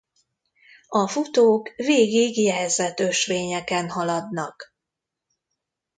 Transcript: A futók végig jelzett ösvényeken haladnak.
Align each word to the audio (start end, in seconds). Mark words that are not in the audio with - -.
A 0.87 1.07
futók 1.07 1.69
végig 1.75 2.37
jelzett 2.37 2.99
ösvényeken 2.99 3.89
haladnak. 3.89 4.73